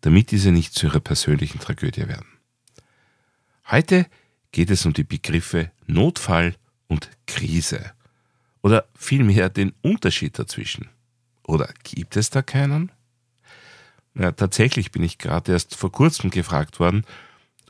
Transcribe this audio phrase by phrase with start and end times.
[0.00, 2.26] damit diese nicht zu ihrer persönlichen Tragödie werden.
[3.70, 4.06] Heute
[4.52, 6.54] geht es um die Begriffe Notfall
[6.86, 7.92] und Krise
[8.62, 10.88] oder vielmehr den Unterschied dazwischen.
[11.44, 12.90] Oder gibt es da keinen?
[14.14, 17.04] Ja, tatsächlich bin ich gerade erst vor kurzem gefragt worden,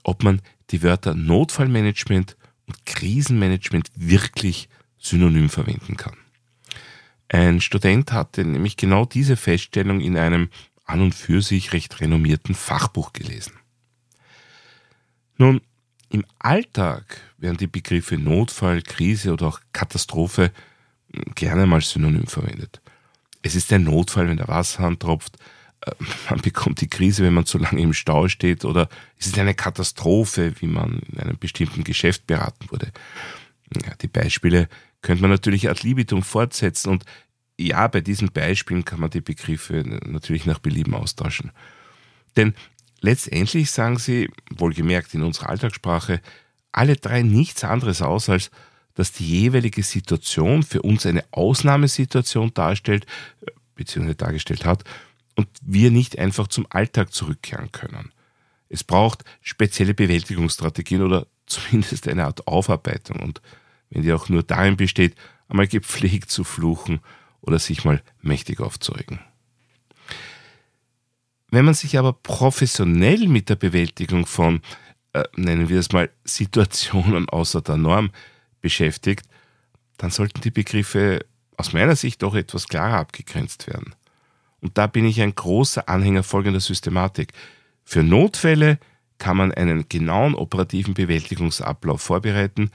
[0.05, 2.36] ob man die Wörter Notfallmanagement
[2.66, 6.16] und Krisenmanagement wirklich synonym verwenden kann.
[7.28, 10.48] Ein Student hatte nämlich genau diese Feststellung in einem
[10.86, 13.54] an und für sich recht renommierten Fachbuch gelesen.
[15.36, 15.60] Nun,
[16.08, 20.52] im Alltag werden die Begriffe Notfall, Krise oder auch Katastrophe
[21.34, 22.80] gerne mal synonym verwendet.
[23.42, 25.36] Es ist ein Notfall, wenn der Wasserhahn tropft,
[25.83, 25.92] äh,
[26.30, 29.55] man bekommt die Krise, wenn man zu lange im Stau steht, oder es ist eine
[29.55, 32.92] Katastrophe, wie man in einem bestimmten Geschäft beraten wurde.
[33.84, 34.68] Ja, die Beispiele
[35.02, 37.05] könnte man natürlich ad libitum fortsetzen und
[37.58, 41.52] ja, bei diesen Beispielen kann man die Begriffe natürlich nach Belieben austauschen.
[42.36, 42.54] Denn
[43.00, 46.20] letztendlich sagen sie, wohlgemerkt in unserer Alltagssprache,
[46.72, 48.50] alle drei nichts anderes aus, als
[48.94, 53.06] dass die jeweilige Situation für uns eine Ausnahmesituation darstellt,
[53.74, 54.84] beziehungsweise dargestellt hat,
[55.34, 58.10] und wir nicht einfach zum Alltag zurückkehren können.
[58.68, 63.20] Es braucht spezielle Bewältigungsstrategien oder zumindest eine Art Aufarbeitung.
[63.20, 63.40] Und
[63.90, 65.14] wenn die auch nur darin besteht,
[65.48, 67.00] einmal gepflegt zu fluchen
[67.47, 69.20] oder sich mal mächtig aufzuregen.
[71.50, 74.61] Wenn man sich aber professionell mit der Bewältigung von,
[75.12, 78.11] äh, nennen wir es mal, Situationen außer der Norm
[78.61, 79.27] beschäftigt,
[79.96, 81.24] dann sollten die Begriffe
[81.57, 83.95] aus meiner Sicht doch etwas klarer abgegrenzt werden.
[84.61, 87.33] Und da bin ich ein großer Anhänger folgender Systematik.
[87.84, 88.78] Für Notfälle
[89.18, 92.70] kann man einen genauen operativen Bewältigungsablauf vorbereiten,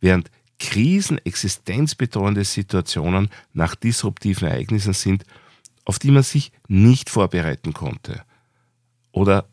[0.00, 5.24] während Krisen existenzbedrohende Situationen nach disruptiven Ereignissen sind,
[5.84, 8.22] auf die man sich nicht vorbereiten konnte
[9.12, 9.48] oder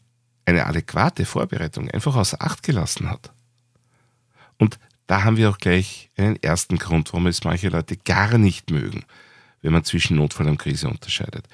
[0.46, 3.32] eine adäquate Vorbereitung einfach außer Acht gelassen hat.
[4.58, 8.70] Und da haben wir auch gleich einen ersten Grund, warum es manche Leute gar nicht
[8.72, 9.04] mögen,
[9.62, 11.48] wenn man zwischen Notfall und Krise unterscheidet.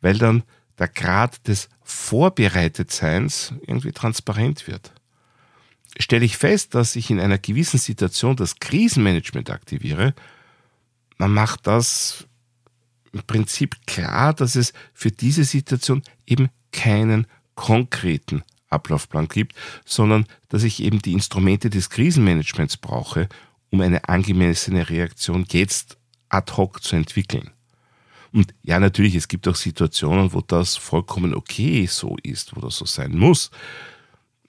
[0.00, 0.42] Weil dann
[0.78, 4.92] der Grad des Vorbereitetseins irgendwie transparent wird
[5.98, 10.14] stelle ich fest, dass ich in einer gewissen Situation das Krisenmanagement aktiviere.
[11.18, 12.26] Man macht das
[13.12, 20.64] im Prinzip klar, dass es für diese Situation eben keinen konkreten Ablaufplan gibt, sondern dass
[20.64, 23.28] ich eben die Instrumente des Krisenmanagements brauche,
[23.70, 25.96] um eine angemessene Reaktion jetzt
[26.28, 27.50] ad hoc zu entwickeln.
[28.32, 32.76] Und ja, natürlich, es gibt auch Situationen, wo das vollkommen okay so ist, wo das
[32.76, 33.52] so sein muss.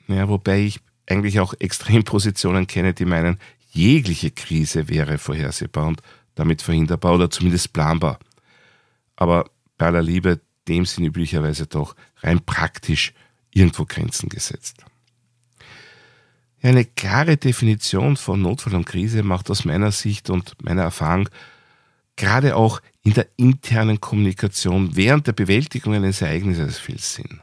[0.08, 3.40] Ja, wobei ich eigentlich auch Extrempositionen kenne, die meinen,
[3.72, 6.02] jegliche Krise wäre vorhersehbar und
[6.36, 8.20] damit verhinderbar oder zumindest planbar.
[9.16, 13.14] Aber bei aller Liebe, dem sind üblicherweise doch rein praktisch
[13.52, 14.84] irgendwo Grenzen gesetzt.
[16.62, 21.30] Eine klare Definition von Notfall und Krise macht aus meiner Sicht und meiner Erfahrung
[22.16, 27.42] gerade auch in der internen Kommunikation während der Bewältigung eines Ereignisses viel Sinn.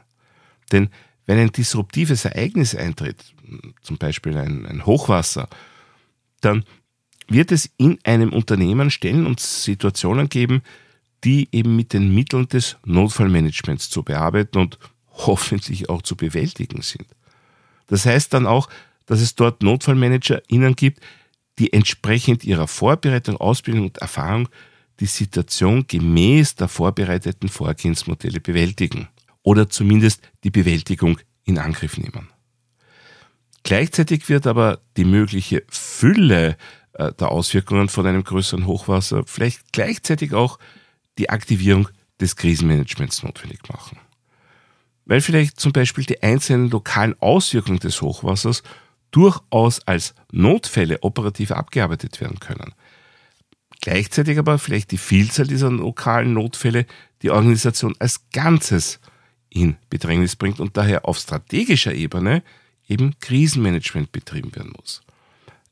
[0.71, 0.89] Denn
[1.25, 3.33] wenn ein disruptives Ereignis eintritt,
[3.81, 5.47] zum Beispiel ein, ein Hochwasser,
[6.41, 6.63] dann
[7.27, 10.61] wird es in einem Unternehmen Stellen und Situationen geben,
[11.23, 14.77] die eben mit den Mitteln des Notfallmanagements zu bearbeiten und
[15.09, 17.05] hoffentlich auch zu bewältigen sind.
[17.87, 18.69] Das heißt dann auch,
[19.05, 20.99] dass es dort NotfallmanagerInnen gibt,
[21.59, 24.49] die entsprechend ihrer Vorbereitung, Ausbildung und Erfahrung
[24.99, 29.07] die Situation gemäß der vorbereiteten Vorgehensmodelle bewältigen
[29.43, 32.29] oder zumindest die Bewältigung in Angriff nehmen.
[33.63, 36.57] Gleichzeitig wird aber die mögliche Fülle
[36.93, 40.59] äh, der Auswirkungen von einem größeren Hochwasser vielleicht gleichzeitig auch
[41.17, 41.87] die Aktivierung
[42.19, 43.97] des Krisenmanagements notwendig machen.
[45.05, 48.63] Weil vielleicht zum Beispiel die einzelnen lokalen Auswirkungen des Hochwassers
[49.11, 52.73] durchaus als Notfälle operativ abgearbeitet werden können.
[53.81, 56.85] Gleichzeitig aber vielleicht die Vielzahl dieser lokalen Notfälle
[57.21, 58.99] die Organisation als Ganzes
[59.49, 62.43] in Bedrängnis bringt und daher auf strategischer Ebene
[62.87, 65.01] eben Krisenmanagement betrieben werden muss.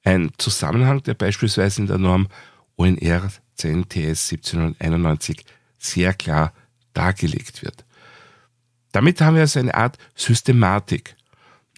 [0.04, 2.28] Ein Zusammenhang, der beispielsweise in der Norm
[2.76, 5.46] ONR 10 TS 1791
[5.78, 6.54] sehr klar
[6.94, 7.86] dargelegt wird.
[8.92, 11.16] Damit haben wir also eine Art Systematik.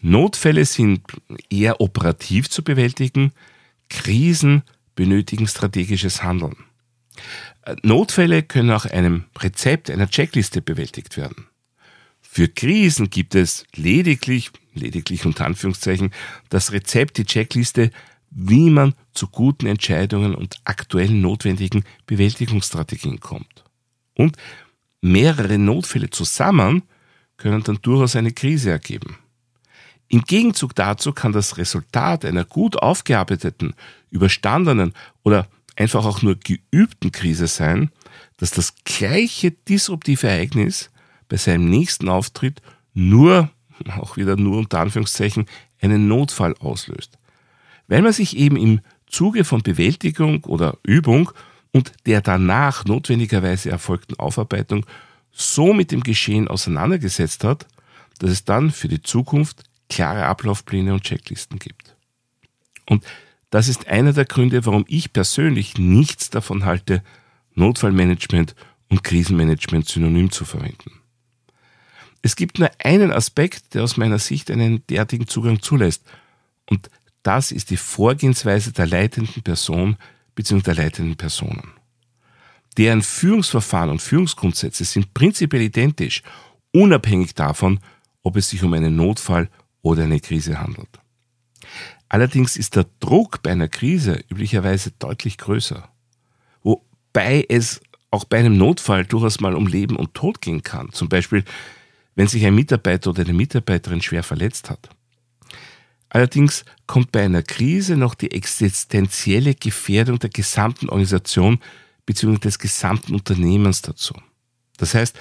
[0.02, 1.02] Notfälle sind
[1.50, 3.32] eher operativ zu bewältigen,
[3.90, 4.64] Krisen
[4.96, 6.56] benötigen strategisches Handeln.
[7.84, 11.48] Notfälle können auch einem Rezept, einer Checkliste bewältigt werden.
[12.36, 16.12] Für Krisen gibt es lediglich, lediglich unter Anführungszeichen,
[16.50, 17.92] das Rezept, die Checkliste,
[18.32, 23.64] wie man zu guten Entscheidungen und aktuellen notwendigen Bewältigungsstrategien kommt.
[24.16, 24.36] Und
[25.00, 26.82] mehrere Notfälle zusammen
[27.38, 29.20] können dann durchaus eine Krise ergeben.
[30.08, 33.76] Im Gegenzug dazu kann das Resultat einer gut aufgearbeiteten,
[34.10, 37.92] überstandenen oder einfach auch nur geübten Krise sein,
[38.38, 40.90] dass das gleiche disruptive Ereignis
[41.34, 42.62] bei seinem nächsten Auftritt
[42.94, 43.50] nur,
[43.98, 45.48] auch wieder nur unter Anführungszeichen,
[45.82, 47.18] einen Notfall auslöst.
[47.88, 51.32] Weil man sich eben im Zuge von Bewältigung oder Übung
[51.72, 54.86] und der danach notwendigerweise erfolgten Aufarbeitung
[55.32, 57.66] so mit dem Geschehen auseinandergesetzt hat,
[58.20, 61.96] dass es dann für die Zukunft klare Ablaufpläne und Checklisten gibt.
[62.86, 63.04] Und
[63.50, 67.02] das ist einer der Gründe, warum ich persönlich nichts davon halte,
[67.56, 68.54] Notfallmanagement
[68.90, 71.03] und Krisenmanagement synonym zu verwenden.
[72.24, 76.04] Es gibt nur einen Aspekt, der aus meiner Sicht einen derartigen Zugang zulässt,
[76.70, 76.90] und
[77.22, 79.98] das ist die Vorgehensweise der leitenden Person
[80.34, 80.62] bzw.
[80.62, 81.74] der leitenden Personen.
[82.78, 86.24] Deren Führungsverfahren und Führungsgrundsätze sind prinzipiell identisch,
[86.72, 87.80] unabhängig davon,
[88.24, 89.50] ob es sich um einen Notfall
[89.82, 91.00] oder eine Krise handelt.
[92.08, 95.90] Allerdings ist der Druck bei einer Krise üblicherweise deutlich größer,
[96.64, 97.82] wobei es
[98.12, 100.92] auch bei einem Notfall durchaus mal um Leben und Tod gehen kann.
[100.94, 101.44] Zum Beispiel,
[102.16, 104.90] wenn sich ein Mitarbeiter oder eine Mitarbeiterin schwer verletzt hat.
[106.10, 111.60] Allerdings kommt bei einer Krise noch die existenzielle Gefährdung der gesamten Organisation
[112.06, 112.38] bzw.
[112.38, 114.14] des gesamten Unternehmens dazu.
[114.78, 115.18] Das heißt,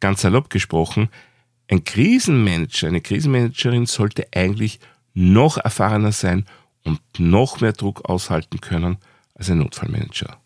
[0.00, 1.10] ganz salopp gesprochen,
[1.68, 4.80] ein Krisenmanager, eine Krisenmanagerin sollte eigentlich
[5.12, 6.46] noch erfahrener sein
[6.84, 8.96] und noch mehr Druck aushalten können
[9.34, 10.40] als ein Notfallmanager.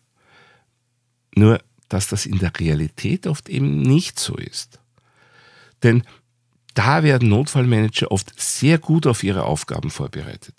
[1.35, 4.79] Nur, dass das in der Realität oft eben nicht so ist.
[5.83, 6.03] Denn
[6.73, 10.55] da werden Notfallmanager oft sehr gut auf ihre Aufgaben vorbereitet.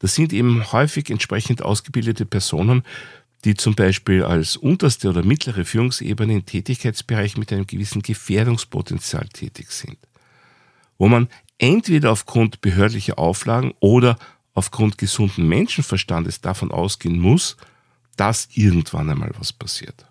[0.00, 2.82] Das sind eben häufig entsprechend ausgebildete Personen,
[3.44, 9.70] die zum Beispiel als unterste oder mittlere Führungsebene in Tätigkeitsbereich mit einem gewissen Gefährdungspotenzial tätig
[9.70, 9.98] sind,
[10.98, 11.28] wo man
[11.58, 14.18] entweder aufgrund behördlicher Auflagen oder
[14.54, 17.56] aufgrund gesunden Menschenverstandes davon ausgehen muss,
[18.16, 20.06] dass irgendwann einmal was passiert.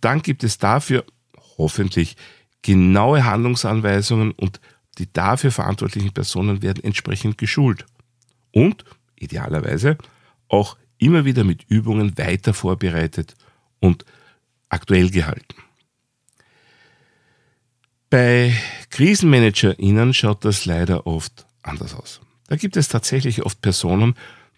[0.00, 1.04] Dann gibt es dafür
[1.58, 2.16] hoffentlich
[2.62, 4.60] genaue Handlungsanweisungen und
[4.98, 7.86] die dafür verantwortlichen Personen werden entsprechend geschult
[8.52, 8.84] und
[9.16, 9.96] idealerweise
[10.48, 13.36] auch immer wieder mit Übungen weiter vorbereitet
[13.80, 14.04] und
[14.68, 15.54] aktuell gehalten.
[18.10, 18.52] Bei
[18.90, 22.20] KrisenmanagerInnen schaut das leider oft anders aus.
[22.48, 24.14] Da gibt es tatsächlich oft Personen,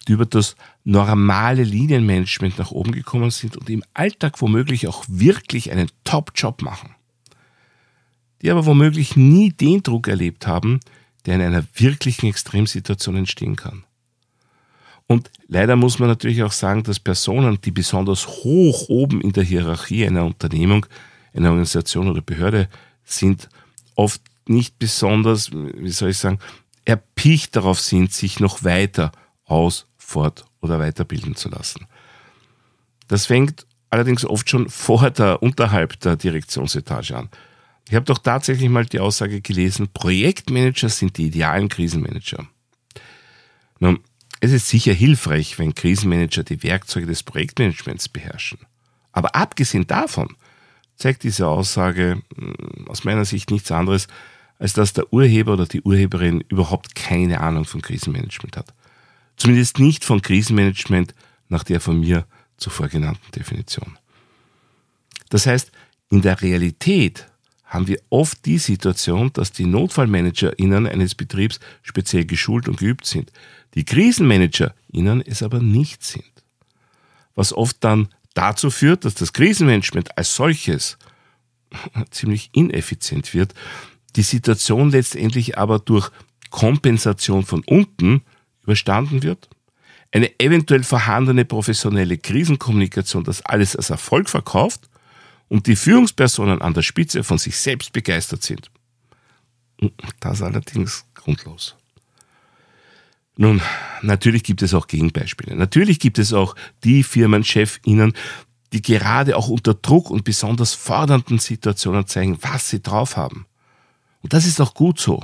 [0.07, 5.71] die über das normale Linienmanagement nach oben gekommen sind und im Alltag womöglich auch wirklich
[5.71, 6.95] einen Top-Job machen.
[8.41, 10.79] Die aber womöglich nie den Druck erlebt haben,
[11.25, 13.83] der in einer wirklichen Extremsituation entstehen kann.
[15.07, 19.43] Und leider muss man natürlich auch sagen, dass Personen, die besonders hoch oben in der
[19.43, 20.85] Hierarchie einer Unternehmung,
[21.33, 22.69] einer Organisation oder Behörde
[23.03, 23.49] sind,
[23.95, 26.39] oft nicht besonders, wie soll ich sagen,
[26.85, 29.11] erpicht darauf sind, sich noch weiter
[29.45, 31.87] aus, fort oder weiterbilden zu lassen.
[33.07, 37.29] Das fängt allerdings oft schon vor der, unterhalb der Direktionsetage an.
[37.87, 42.47] Ich habe doch tatsächlich mal die Aussage gelesen, Projektmanager sind die idealen Krisenmanager.
[43.79, 43.99] Nun,
[44.39, 48.59] es ist sicher hilfreich, wenn Krisenmanager die Werkzeuge des Projektmanagements beherrschen.
[49.11, 50.35] Aber abgesehen davon
[50.95, 54.07] zeigt diese Aussage hm, aus meiner Sicht nichts anderes,
[54.59, 58.73] als dass der Urheber oder die Urheberin überhaupt keine Ahnung von Krisenmanagement hat.
[59.35, 61.15] Zumindest nicht von Krisenmanagement
[61.49, 63.97] nach der von mir zuvor genannten Definition.
[65.29, 65.71] Das heißt,
[66.11, 67.30] in der Realität
[67.71, 73.31] haben wir oft die Situation, dass die NotfallmanagerInnen eines Betriebs speziell geschult und geübt sind,
[73.75, 76.25] die KrisenmanagerInnen es aber nicht sind.
[77.33, 80.97] Was oft dann dazu führt, dass das Krisenmanagement als solches
[82.11, 83.53] ziemlich ineffizient wird,
[84.17, 86.11] die Situation letztendlich aber durch
[86.49, 88.21] Kompensation von unten
[88.63, 89.47] überstanden wird,
[90.11, 94.89] eine eventuell vorhandene professionelle Krisenkommunikation das alles als Erfolg verkauft
[95.51, 98.71] und die Führungspersonen an der Spitze von sich selbst begeistert sind.
[100.21, 101.75] Das allerdings grundlos.
[103.35, 103.61] Nun,
[104.01, 105.53] natürlich gibt es auch Gegenbeispiele.
[105.57, 106.55] Natürlich gibt es auch
[106.85, 108.13] die Firmenchefinnen,
[108.71, 113.45] die gerade auch unter Druck und besonders fordernden Situationen zeigen, was sie drauf haben.
[114.21, 115.21] Und das ist auch gut so.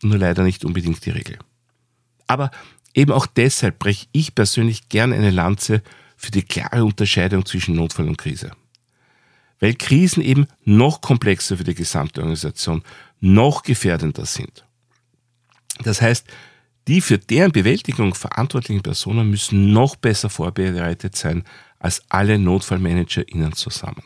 [0.00, 1.40] Nur leider nicht unbedingt die Regel.
[2.28, 2.52] Aber
[2.94, 5.82] eben auch deshalb breche ich persönlich gern eine Lanze
[6.16, 8.52] für die klare Unterscheidung zwischen Notfall und Krise.
[9.60, 12.82] Weil Krisen eben noch komplexer für die gesamte Organisation,
[13.20, 14.66] noch gefährdender sind.
[15.82, 16.26] Das heißt,
[16.88, 21.44] die für deren Bewältigung verantwortlichen Personen müssen noch besser vorbereitet sein
[21.78, 24.02] als alle NotfallmanagerInnen zusammen.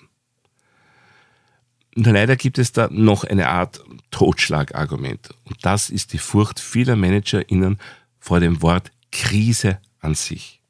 [1.97, 5.31] Und leider gibt es da noch eine Art Totschlagargument.
[5.45, 7.79] Und das ist die Furcht vieler ManagerInnen
[8.19, 10.61] vor dem Wort Krise an sich.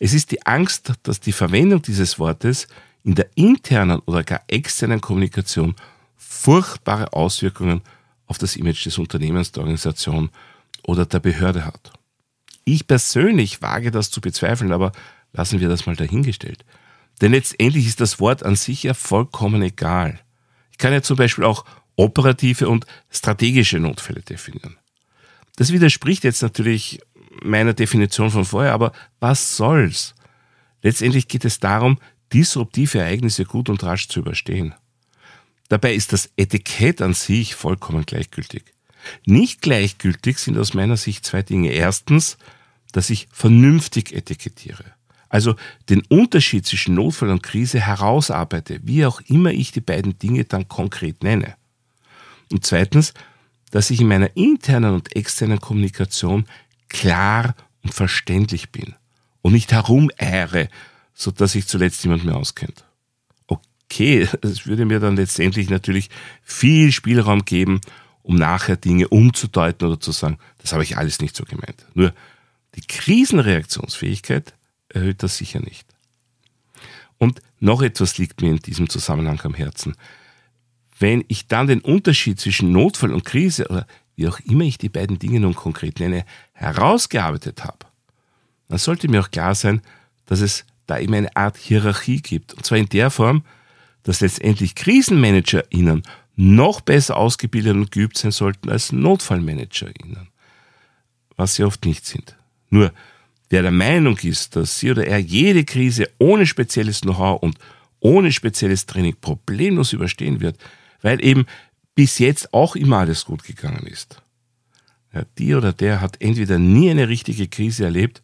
[0.00, 2.66] Es ist die Angst, dass die Verwendung dieses Wortes
[3.04, 5.76] in der internen oder gar externen Kommunikation
[6.16, 7.82] furchtbare Auswirkungen
[8.26, 10.30] auf das Image des Unternehmens, der Organisation
[10.82, 11.92] oder der Behörde hat.
[12.64, 14.92] Ich persönlich wage das zu bezweifeln, aber
[15.32, 16.64] lassen wir das mal dahingestellt.
[17.20, 20.18] Denn letztendlich ist das Wort an sich ja vollkommen egal.
[20.72, 21.64] Ich kann ja zum Beispiel auch
[21.96, 24.76] operative und strategische Notfälle definieren.
[25.56, 27.00] Das widerspricht jetzt natürlich
[27.42, 30.14] meiner Definition von vorher, aber was soll's?
[30.82, 31.98] Letztendlich geht es darum,
[32.34, 34.74] disruptive Ereignisse gut und rasch zu überstehen.
[35.68, 38.64] Dabei ist das Etikett an sich vollkommen gleichgültig.
[39.24, 41.70] Nicht gleichgültig sind aus meiner Sicht zwei Dinge.
[41.70, 42.36] Erstens,
[42.92, 44.84] dass ich vernünftig etikettiere.
[45.28, 45.56] Also
[45.88, 50.68] den Unterschied zwischen Notfall und Krise herausarbeite, wie auch immer ich die beiden Dinge dann
[50.68, 51.54] konkret nenne.
[52.52, 53.14] Und zweitens,
[53.70, 56.46] dass ich in meiner internen und externen Kommunikation
[56.88, 58.94] klar und verständlich bin
[59.42, 60.68] und nicht herumeiere,
[61.14, 62.84] so dass sich zuletzt niemand mehr auskennt.
[63.46, 66.10] Okay, es würde mir dann letztendlich natürlich
[66.42, 67.80] viel Spielraum geben,
[68.22, 71.84] um nachher Dinge umzudeuten oder zu sagen, das habe ich alles nicht so gemeint.
[71.94, 72.12] Nur
[72.74, 74.54] die Krisenreaktionsfähigkeit
[74.88, 75.86] erhöht das sicher nicht.
[77.18, 79.96] Und noch etwas liegt mir in diesem Zusammenhang am Herzen.
[80.98, 84.88] Wenn ich dann den Unterschied zwischen Notfall und Krise oder wie auch immer ich die
[84.88, 87.86] beiden Dinge nun konkret nenne, herausgearbeitet habe,
[88.68, 89.82] dann sollte mir auch klar sein,
[90.26, 92.54] dass es da eben eine Art Hierarchie gibt.
[92.54, 93.44] Und zwar in der Form,
[94.02, 96.02] dass letztendlich KrisenmanagerInnen
[96.36, 100.28] noch besser ausgebildet und geübt sein sollten als NotfallmanagerInnen,
[101.36, 102.36] was sie oft nicht sind.
[102.70, 102.92] Nur,
[103.50, 107.58] wer der Meinung ist, dass sie oder er jede Krise ohne spezielles Know-how und
[108.00, 110.58] ohne spezielles Training problemlos überstehen wird,
[111.00, 111.46] weil eben
[111.94, 114.20] bis jetzt auch immer alles gut gegangen ist.
[115.12, 118.22] Ja, die oder der hat entweder nie eine richtige Krise erlebt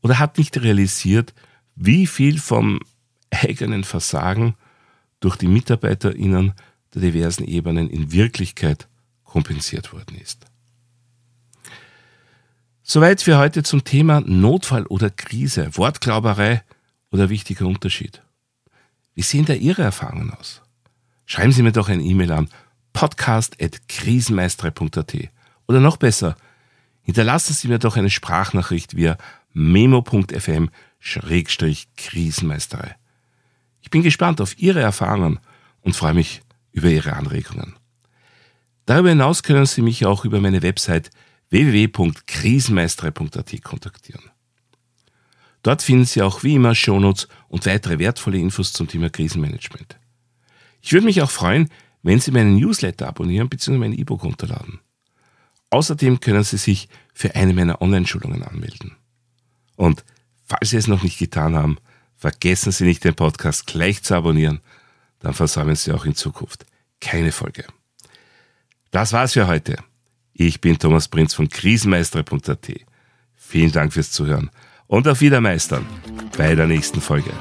[0.00, 1.34] oder hat nicht realisiert,
[1.82, 2.80] wie viel vom
[3.30, 4.54] eigenen Versagen
[5.20, 6.52] durch die MitarbeiterInnen
[6.94, 8.86] der diversen Ebenen in Wirklichkeit
[9.24, 10.44] kompensiert worden ist.
[12.82, 16.62] Soweit für heute zum Thema Notfall oder Krise, Wortglauberei
[17.10, 18.20] oder wichtiger Unterschied.
[19.14, 20.60] Wie sehen da Ihre Erfahrungen aus?
[21.24, 22.50] Schreiben Sie mir doch eine E-Mail an
[22.92, 25.14] podcast.krisenmeistere.at
[25.66, 26.36] oder noch besser,
[27.02, 29.16] hinterlassen Sie mir doch eine Sprachnachricht via
[31.00, 32.96] memo.fm-krisenmeisterei.
[33.82, 35.38] Ich bin gespannt auf Ihre Erfahrungen
[35.80, 36.42] und freue mich
[36.72, 37.74] über Ihre Anregungen.
[38.86, 41.10] Darüber hinaus können Sie mich auch über meine Website
[41.50, 44.22] www.krisenmeistere.at kontaktieren.
[45.62, 49.98] Dort finden Sie auch wie immer Shownotes und weitere wertvolle Infos zum Thema Krisenmanagement.
[50.80, 51.68] Ich würde mich auch freuen,
[52.02, 53.76] wenn Sie meinen Newsletter abonnieren bzw.
[53.76, 54.80] mein E-Book runterladen.
[55.70, 58.96] Außerdem können Sie sich für eine meiner Online-Schulungen anmelden.
[59.76, 60.02] Und
[60.50, 61.78] falls Sie es noch nicht getan haben,
[62.16, 64.60] vergessen Sie nicht den Podcast gleich zu abonnieren
[65.20, 66.66] dann versäumen Sie auch in Zukunft
[67.00, 67.64] keine Folge.
[68.90, 69.76] Das war's für heute.
[70.32, 72.68] Ich bin Thomas Prinz von krisenmeistere.at.
[73.36, 74.50] Vielen Dank fürs Zuhören
[74.86, 75.86] und auf Wiedermeistern
[76.36, 77.32] bei der nächsten Folge.